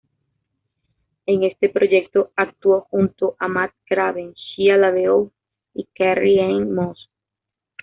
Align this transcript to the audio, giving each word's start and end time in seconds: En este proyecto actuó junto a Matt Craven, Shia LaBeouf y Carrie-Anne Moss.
En 1.27 1.43
este 1.43 1.69
proyecto 1.69 2.31
actuó 2.35 2.87
junto 2.89 3.35
a 3.37 3.47
Matt 3.47 3.71
Craven, 3.85 4.33
Shia 4.33 4.75
LaBeouf 4.75 5.31
y 5.75 5.87
Carrie-Anne 5.93 6.65
Moss. 6.65 7.07